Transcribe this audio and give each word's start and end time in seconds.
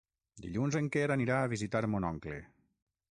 Dilluns 0.45 0.77
en 0.79 0.87
Quer 0.95 1.03
anirà 1.17 1.37
a 1.41 1.51
visitar 1.53 1.83
mon 1.97 2.09
oncle. 2.13 2.39